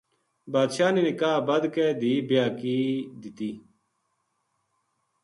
بادشاہ 0.53 0.91
نے 0.95 1.01
نکاح 1.07 1.37
بدھ 1.47 1.67
کے 1.73 1.85
دھی 1.99 2.13
بیاہ 2.27 2.51
کی 2.59 2.77
دِتی 3.21 3.51